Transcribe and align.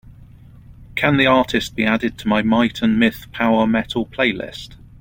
Can 0.95 1.17
the 1.17 1.27
artist 1.27 1.75
be 1.75 1.83
added 1.85 2.17
to 2.17 2.27
my 2.27 2.41
Might 2.41 2.81
and 2.81 2.97
Myth 2.99 3.27
Power 3.31 3.67
Metal 3.67 4.03
playlist? 4.07 4.75